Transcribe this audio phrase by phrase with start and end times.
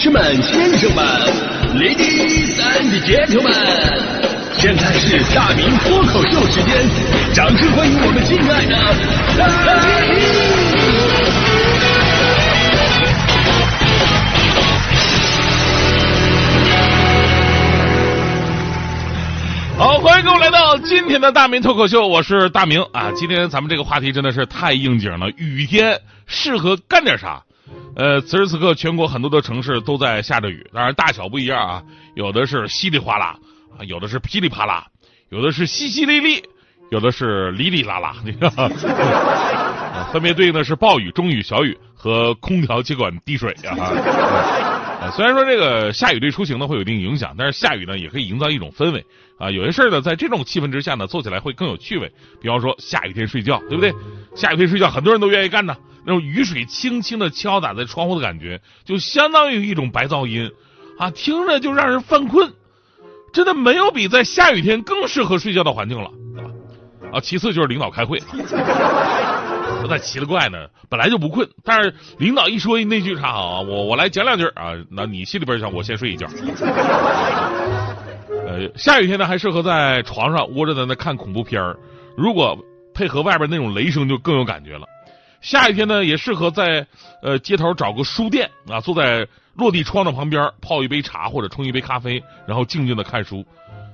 [0.00, 1.04] 士们、先生们
[1.74, 3.50] ，Ladies and Gentlemen，
[4.56, 6.88] 现在是大明脱口秀时间，
[7.34, 8.76] 掌声欢迎我们敬爱的！
[19.76, 23.10] 好，欢迎各位来到今天的大明脱口秀，我是大明啊。
[23.16, 27.42] 今天咱们这个话题真的是太应景了，雨天适合干点啥？
[27.98, 31.82] 呃，此时此刻，全国很多的城市都在下着雨，当然大小不一样啊，
[32.14, 33.36] 有的是稀里哗啦，
[33.76, 34.86] 啊，有的是噼里啪啦，
[35.30, 36.44] 有的是淅淅沥沥，
[36.92, 43.74] 有的是哩哩啦啦，你看， 啊分别对应的是暴雨、中雨、小雨和空调接管滴水啊、
[45.00, 45.10] 啊。
[45.16, 49.04] 虽然说这个下雨对出行呢会有一定影响，但是下雨呢也可以营造一种氛围
[49.38, 49.50] 啊。
[49.50, 52.12] 有些事儿呢，在这种气氛之下呢，做起来会更有趣味。
[52.40, 53.94] 比方说下雨天睡觉，对不对？
[54.34, 55.76] 下雨天睡觉，很多人都愿意干呢。
[56.04, 60.50] 那种雨水轻轻的敲打在窗户的感觉，就相当于一种白噪音
[60.98, 62.52] 啊，听着就让人犯困。
[63.30, 66.10] 真的没有比在下雨天更适合睡觉的环境了，
[67.12, 68.18] 啊，其次就是领导开会。
[69.88, 76.26] 那奇了怪呢，本来就不困，但是领导一说那句啥啊，我我来讲两句啊，那你心里边想我先睡一觉。
[78.46, 81.76] 呃，下雨天呢还适合在床上窝着在那看恐怖片儿，
[82.16, 82.58] 如果
[82.94, 84.86] 配合外边那种雷声就更有感觉了。
[85.40, 86.86] 下雨天呢也适合在
[87.22, 93.44] 呃街头找个书店啊，坐在落地窗的旁边泡一杯茶或者冲一杯咖啡，然后静静的看书。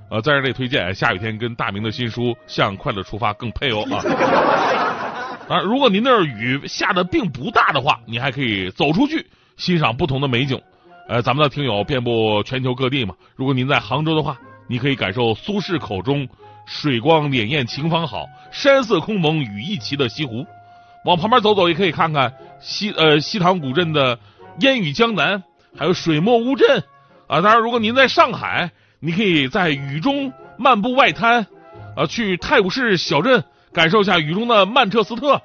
[0.09, 4.84] 呃，在这里推荐下雨天跟大明的新书《向快乐出发》更配哦啊。
[5.47, 10.59] 啊，如果您那儿雨下的并不大的话，你还可以走出去欣赏不同的美景。
[11.07, 13.13] 呃，咱们的听友遍布全球各地嘛。
[13.35, 14.35] 如果您在杭州的话，
[14.67, 16.27] 你可以感受苏轼口中
[16.65, 20.43] “水光潋滟晴方好，山色空蒙雨亦奇”的西湖。
[21.05, 24.17] 往旁边走走，也可以看看西呃西塘古镇的
[24.61, 25.43] 烟雨江南，
[25.77, 26.83] 还有水墨乌镇
[27.27, 27.39] 啊。
[27.41, 31.45] 当然，如果您在上海，你可以在雨中漫步外滩，
[31.95, 33.43] 啊，去泰晤士小镇
[33.75, 35.39] 感受一下雨中的曼彻斯特，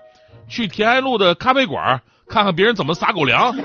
[0.49, 3.57] 去田安路的咖啡馆看看别人怎么撒狗粮，啊、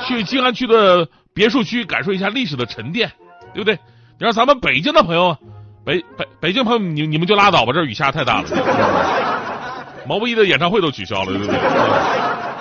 [0.04, 3.12] 去静安区的别墅区感受一下历史的沉淀，
[3.52, 3.74] 对不对？
[4.18, 5.36] 你让咱们北京的朋友，
[5.84, 8.48] 北北北京朋友，你你们就拉倒吧，这雨下太大了。
[10.08, 11.54] 毛不易的演唱会都取消了，对不对？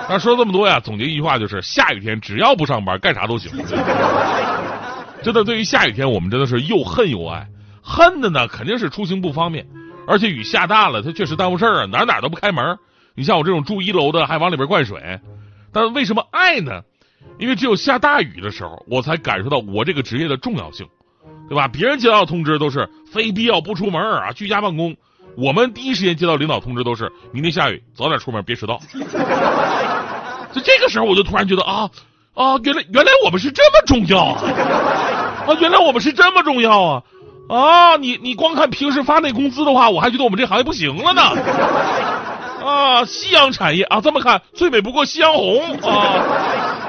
[0.09, 3.49] 那说这么多呀，总结一句话就是：下雨天只要不上班，干啥都行。
[5.23, 7.47] 真的，对于下雨天，我们真的是又恨又爱。
[7.81, 9.65] 恨的呢，肯定是出行不方便，
[10.07, 12.77] 而且雨下大了，它确实耽误事儿啊，哪哪都不开门。
[13.15, 15.19] 你像我这种住一楼的，还往里边灌水。
[15.71, 16.81] 但为什么爱呢？
[17.39, 20.87] 因为只有下大雨的时候，我才感受到我这个职业的重要性，
[21.49, 21.67] 对吧？
[21.67, 24.95] 别人接到通知都是非必要不出门啊，居家办公。
[25.35, 28.79] 我们第一时间接到领导通知都是明天下雨，早点出门，别迟到。
[30.53, 31.89] 就这个时候，我就突然觉得啊
[32.35, 34.43] 啊，原来原来我们是这么重要啊
[35.47, 37.03] 啊，原来我们是这么重要啊
[37.49, 37.97] 啊！
[37.97, 41.21] 你你光看平时发那工资的话，我还觉得我们这行业不行了呢。
[42.63, 46.79] 啊，夕阳产业啊，这么看最美不过夕阳红啊！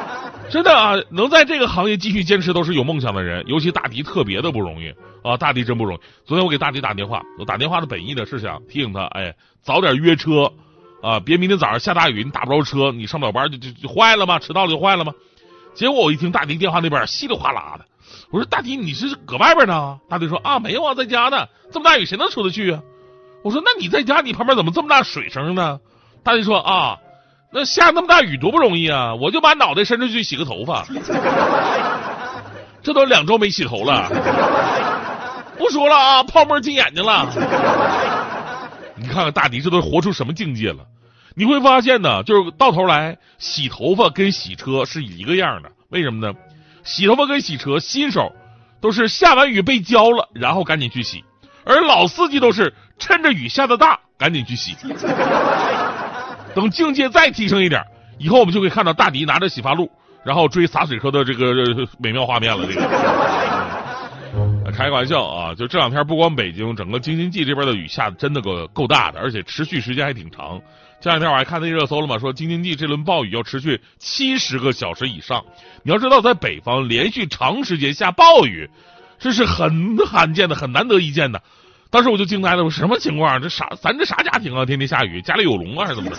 [0.51, 5.37] 真的啊，能在这个行业继续坚持都是有梦想的人，尤其大迪特别的不容易啊！
[5.37, 6.01] 大迪真不容易。
[6.25, 10.53] 昨天我给大迪打电话，我打电话的本意呢是想提醒他，哎，早点约车
[11.03, 14.39] 啊，别明天早上下大雨你打不着车，你上不了班就就就坏了吗？
[14.39, 15.13] 迟到了就坏了吗？
[15.75, 17.85] 结果我一听大迪电话那边稀里哗啦的，
[18.31, 19.99] 我说大迪你是搁外边呢？
[20.09, 21.47] 大迪说啊没有啊，在家呢。
[21.73, 22.81] 这么大雨谁能出得去啊？
[23.43, 25.79] 我说那你在家你旁边怎么这么大水声呢？
[26.23, 26.99] 大迪说啊。
[27.57, 29.15] 那下那么大雨多不容易啊！
[29.15, 30.85] 我就把脑袋伸出去洗个头发，
[32.83, 34.09] 这都两周没洗头了。
[35.57, 37.29] 不说了啊，泡沫进眼睛了。
[38.97, 40.79] 你看看大迪，这都活出什么境界了？
[41.37, 45.71] 你会发现呢，就是到头来洗头发跟洗车是一个样的。
[45.91, 46.37] 为什么呢？
[46.85, 48.33] 洗头发跟洗车，新手
[48.81, 51.25] 都是下完雨被浇了，然后赶紧去洗；
[51.65, 54.77] 而老司机都是趁着雨下的大，赶紧去洗。
[56.55, 57.83] 等境界再提升一点，
[58.19, 59.91] 以后我们就可以看到大迪拿着洗发露，
[60.25, 61.53] 然后追洒水车的这个
[61.99, 62.65] 美妙画面了。
[62.67, 62.81] 这个，
[64.75, 65.55] 开个玩笑啊！
[65.55, 70.61] 就这两天，不光北京，整个京津冀这边的雨下的真的够够大的，而且持续时间还挺长。
[71.01, 75.45] 这两天我还看那热搜了嘛，说京津冀这轮暴雨要持续七十个小时以上。
[75.83, 78.69] 你要知道，在北方连续长时间下暴雨，
[79.19, 81.43] 这是很罕见的、很难得一见的。
[81.91, 83.41] 当时我就惊呆了，我什么情况？
[83.41, 83.69] 这啥？
[83.81, 84.65] 咱这啥家庭啊？
[84.65, 86.17] 天天下雨，家里有龙啊，还是怎么着？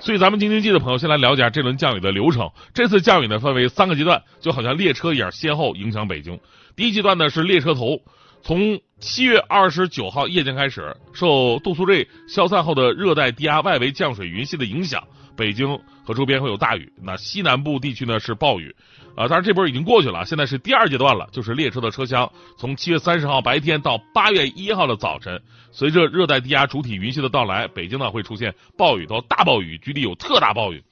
[0.00, 2.50] 所以咱们京津冀的朋友先来了解下这轮降雨的流程。
[2.72, 6.40] 这次降雨呢分为三个阶段，就好像列车一样，先后影响北京。
[6.74, 8.00] 第一阶段呢是列车头，
[8.42, 15.06] 从七月二十九号夜间开始，受杜苏芮消散后的热带低压外围降水云系的影响，
[15.40, 18.76] 北京和周边会有大雨，那西南部地区呢是暴雨。
[19.16, 25.40] 啊，当然这波已经过去了，现在是第二阶段了，就是列车的车厢从七月三十号白天到八月一号的早晨，
[25.72, 30.82] 随着热带低压主体云系的到来，北京呢会出现暴雨到大暴雨，局地有特大暴雨。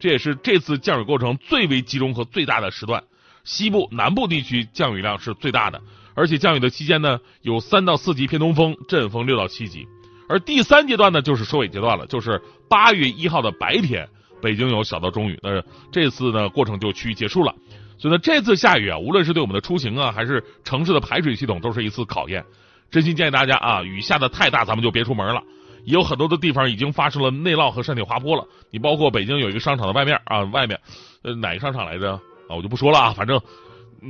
[0.00, 3.04] 这也是这次降雨过程最为集中和最大的时段，
[3.44, 5.82] 西部、南部地区降雨量是最大的，
[6.14, 9.86] 而且降雨的期间呢有三到四级偏东风，阵风六到七级。
[10.30, 14.08] 而第三阶段呢就是收尾阶段了，就是八月一号的白天，
[14.40, 17.54] 北京有小到中雨，那这次呢过程就趋于结束了。
[17.98, 22.44] 所以呢这次下雨啊，无论是对我们的出行啊，还是城市的排水系统，都是一次考验。
[22.90, 25.42] 真心建议大家啊，雨下的太大，咱们就别出门了。
[25.84, 28.44] 也有很多的地方已经发生了内涝和山体滑坡了。
[28.70, 30.78] 你包括北京有一个商场的外面啊，外面，
[31.22, 32.56] 呃，哪个商场来着啊？
[32.56, 33.12] 我就不说了啊。
[33.12, 33.40] 反正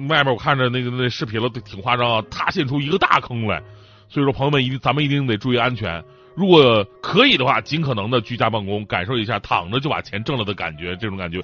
[0.08, 3.62] 外面我看着那个那视频了，挺夸张啊，塌陷出一个大坑来。
[4.08, 6.02] 所以说，朋友们一定咱们一定得注意安全。
[6.38, 11.40] 如果可以的话，尽可能的居家办公，感受一下躺着就把钱挣了的感觉，这种感觉。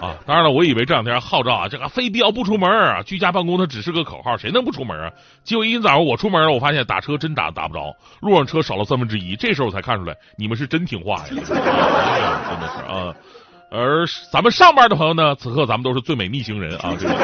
[0.00, 5.12] 啊，当然了，我以为这两天号召啊，这个非必要不出门啊，居家办公它只是个口号，谁能不出门啊？
[5.44, 13.14] 结果一早上我出门了，我发现打车真打打不着，路上车少了三分之一，这时候我才看出来，你们是真听话呀，真的是啊。
[13.70, 17.14] 而咱们上班的朋友呢，此刻咱们都是最美逆行人啊，这个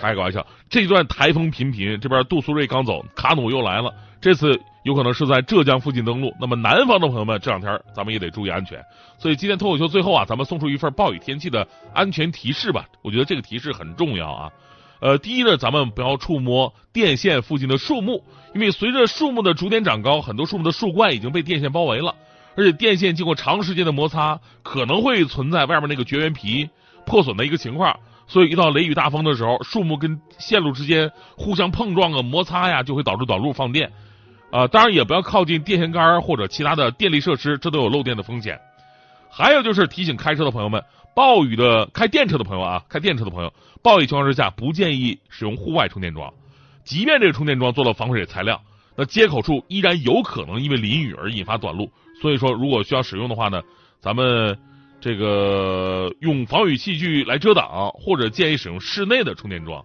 [0.00, 0.44] 开个玩笑。
[0.68, 3.94] 这段台风频频，这边杜苏芮刚走，卡努又来了，
[4.26, 4.60] 这次。
[4.82, 8.80] 有可能是在浙江附近登陆，那么南方的朋友们这两天咱们也得注意安全。
[9.18, 12.86] 所以今天脱口秀最后啊，咱们送出一份暴雨天气的安全提示吧。
[13.02, 14.52] 我觉得这个提示很重要啊。
[15.00, 18.22] 呃，第一呢，咱们不要触摸电线附近的树木，
[18.54, 22.14] 因为随着树木的逐年长高，很多树木的树冠已经被电线包围了，
[22.56, 26.68] 而且电线经过长时间的摩擦，可能会存在外面那个绝缘皮
[27.04, 27.98] 破损的一个情况。
[28.28, 33.90] 所以遇到雷雨大风的时候，树木跟线路之间互相碰撞啊、摩擦呀，就会导致短路放电。
[34.56, 38.58] 啊，当然也不要靠近电线杆或者其他的电力设施，这都有漏电的风险。
[39.30, 40.82] 还有就是提醒开车的朋友们，
[41.14, 46.32] 暴雨的开电车的朋友啊，开电车的朋友，暴雨情况之下不建议使用户外充电桩。
[46.84, 48.58] 即便这个充电桩做了防水材料，
[48.96, 51.92] 那接口处依然有可能因为淋雨而引发短路。
[52.22, 53.60] 所以说，如果需要使用的话呢，
[54.00, 54.56] 咱们
[55.02, 59.84] 这个用防雨器具来遮挡，或者建议使用室内的充电桩。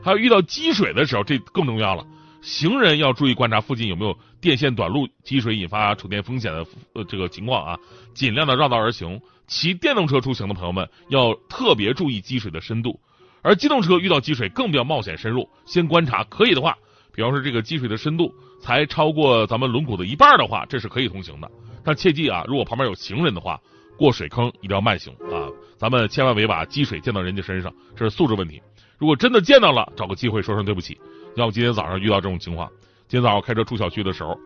[0.00, 2.06] 还有遇到积水的时候，这更重要了。
[2.42, 7.78] 行人要注意观察附近有没有电线短路、积水引发触电风险的呃这个情况啊，
[8.12, 9.18] 尽量的绕道而行。
[9.46, 12.98] 骑电动车出行的朋友们要特别注意积水的深度，
[13.42, 16.76] 而机动车遇到积水更不要冒险深入，先观察，可以的话，
[17.14, 21.50] 比方说这个积水的深度才超过咱们轮毂的一半的话，这是可以通行的。
[21.84, 23.60] 但切记啊，如果旁边有行人的话，
[23.98, 28.62] 过水坑一定要慢行啊，咱们千万别把积水溅到人家身上，这是素质问题。
[28.96, 30.98] 如果真的溅到了，找个机会说声对不起。
[31.36, 32.68] 像我今天早上遇到这种情况，
[33.08, 34.36] 今天早上我开车出小区的时候，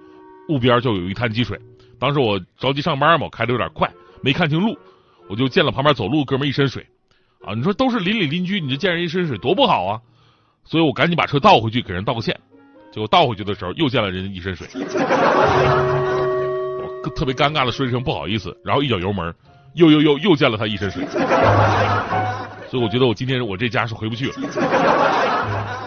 [0.48, 1.58] 路边就有一滩积水。
[1.98, 3.90] 当时我着急上班嘛，我开的有点快，
[4.22, 4.76] 没看清路，
[5.28, 6.86] 我就溅了旁边走路哥们一身水。
[7.44, 10.00] 啊，你说都是邻里邻居，你就溅人一身水多不好啊！
[10.64, 12.38] 所以我赶紧把车倒回去给人道个歉。
[12.92, 14.66] 结果倒回去的时候又溅了人一身水，
[17.04, 19.34] 我特别尴尬的说一声不好意思，然后一脚油门，
[19.74, 21.04] 又又又又溅了他一身水。
[22.68, 24.34] 所以我觉得我今天我这家是回不去了。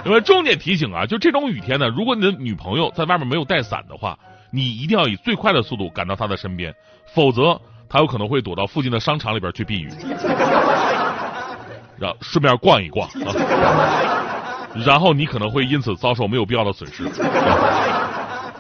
[0.06, 4.18] 因为重点提醒啊，就这种雨天呢，如果你的女朋友在外面没有带伞的话，
[4.50, 6.74] 你一定要以最快的速度赶到她的身边，
[7.14, 7.60] 否则
[7.90, 9.90] 她有可能会躲到附近的商场里边去避雨，
[11.98, 13.36] 然后顺便逛一逛啊，
[14.86, 17.04] 然后你可能会因此遭受没有必要的损失。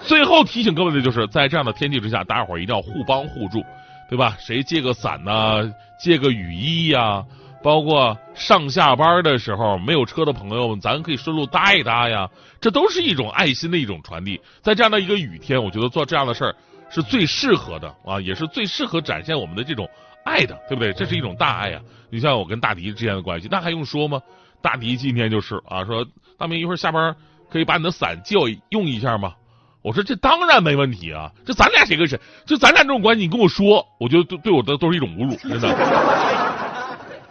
[0.01, 3.63] 最后提醒各位的就是在这样的天气之下，大家伙一定要互帮互助，
[4.09, 4.35] 对吧？
[4.39, 5.71] 谁借个伞呢？
[5.97, 7.23] 借个雨衣呀？
[7.61, 12.29] 包括上下班的时候没有车的朋友们，咱可以顺路搭一搭呀，
[12.61, 14.39] 这都是一种爱心的一种传递。
[14.61, 16.55] 在这样的一个雨天，我觉得做这样的事儿
[16.89, 19.89] 是最适合的啊，也是最适合展现我们的这种
[20.23, 20.93] 爱的，对不对？
[20.93, 21.79] 这是一种大爱呀。
[22.09, 24.21] 你像我跟大迪之间的关系，那还用说吗？
[24.61, 26.05] 大迪今天就是啊，说
[26.37, 27.15] 大明一会儿下班
[27.49, 29.33] 可以把你的伞借我用一下吗？
[29.81, 32.19] 我说这当然没问题啊，这咱俩谁跟谁？
[32.45, 36.38] 就咱俩这种关系，你跟我说，我觉得对对我的都是一种侮辱，真的。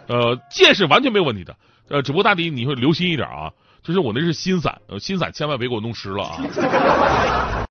[0.09, 1.55] 呃，借是完全没有问题的，
[1.87, 3.51] 呃，只不过大迪你会留心一点啊，
[3.83, 7.65] 就是我那是心伞，呃，新伞千万别给我弄湿了啊。